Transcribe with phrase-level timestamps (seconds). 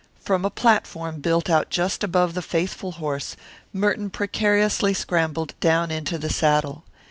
[0.19, 3.35] From a platform built out just above the faithful horse
[3.71, 6.83] Merton precariously scrambled down into the saddle.